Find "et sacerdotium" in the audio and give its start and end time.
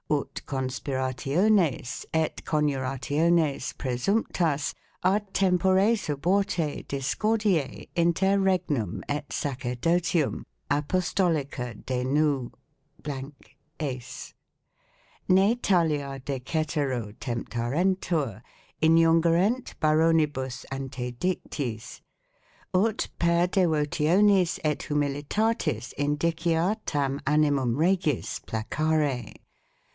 9.07-10.43